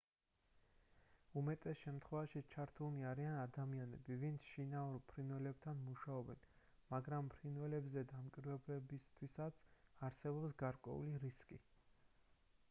უმეტეს 1.41 1.81
შემთხვევაში 1.81 2.41
ჩართულნი 2.55 3.05
არიან 3.09 3.35
ადამიანები 3.41 4.17
ვინც 4.23 4.47
შინაურ 4.55 5.03
ფრინველებთან 5.13 5.83
მუშაობენ 5.91 6.41
მაგრამ 6.95 7.29
ფრინველებზე 7.37 8.05
დამკვირვებლებისთვისაც 8.15 9.63
არსებობს 10.11 10.59
გარკვეული 10.67 11.25
რისკი 11.29 11.65